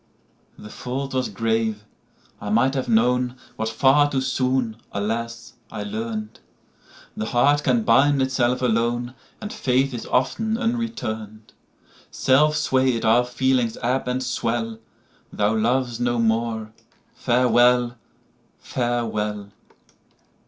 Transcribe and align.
The 0.57 0.71
fault 0.71 1.13
was 1.13 1.29
grave: 1.29 1.83
I 2.41 2.49
might 2.49 2.73
have 2.73 2.89
known, 2.89 3.35
What 3.55 3.69
far 3.69 4.09
too 4.09 4.21
soon, 4.21 4.77
alas, 4.91 5.53
I 5.71 5.83
learn'd—The 5.83 7.27
heart 7.27 7.63
can 7.63 7.83
bind 7.83 8.19
itself 8.19 8.63
alone, 8.63 9.13
And 9.39 9.53
faith 9.53 9.93
is 9.93 10.07
often 10.07 10.57
unreturn'd.—Self 10.57 12.55
sway'd 12.55 13.05
our 13.05 13.23
feelings 13.25 13.77
ebb 13.83 14.07
and 14.07 14.23
swell:Thou 14.23 15.53
lov'st 15.53 15.99
no 15.99 16.17
more: 16.17 16.71
Farewell! 17.13 17.95
Farewell! 18.57 19.51